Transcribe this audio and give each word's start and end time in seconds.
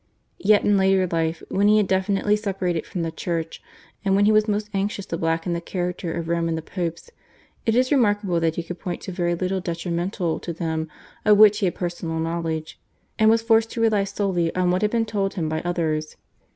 Yet 0.39 0.63
in 0.63 0.77
later 0.77 1.05
life, 1.11 1.43
when 1.49 1.67
he 1.67 1.77
had 1.77 1.85
definitely 1.87 2.35
separated 2.35 2.87
from 2.87 3.03
the 3.03 3.11
Church 3.11 3.61
and 4.03 4.15
when 4.15 4.25
he 4.25 4.31
was 4.31 4.47
most 4.47 4.71
anxious 4.73 5.05
to 5.05 5.17
blacken 5.19 5.53
the 5.53 5.61
character 5.61 6.11
of 6.11 6.27
Rome 6.27 6.49
and 6.49 6.57
the 6.57 6.63
Popes, 6.63 7.11
it 7.67 7.75
is 7.75 7.91
remarkable 7.91 8.39
that 8.39 8.55
he 8.55 8.63
could 8.63 8.79
point 8.79 9.01
to 9.01 9.11
very 9.11 9.35
little 9.35 9.59
detrimental 9.59 10.39
to 10.39 10.53
them 10.53 10.87
of 11.23 11.37
which 11.37 11.59
he 11.59 11.67
had 11.67 11.75
personal 11.75 12.17
knowledge, 12.17 12.81
and 13.19 13.29
was 13.29 13.43
forced 13.43 13.69
to 13.73 13.81
rely 13.81 14.03
solely 14.03 14.51
on 14.55 14.71
what 14.71 14.81
had 14.81 14.89
been 14.89 15.05
told 15.05 15.35
him 15.35 15.47
by 15.47 15.61
others. 15.61 16.17